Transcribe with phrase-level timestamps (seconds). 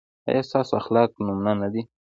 [0.29, 1.81] ایا ستاسو اخلاق نمونه نه دي؟